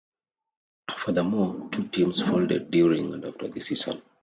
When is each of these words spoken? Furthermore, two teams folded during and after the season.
Furthermore, 0.97 1.69
two 1.69 1.85
teams 1.89 2.23
folded 2.23 2.71
during 2.71 3.13
and 3.13 3.23
after 3.23 3.47
the 3.47 3.59
season. 3.59 4.01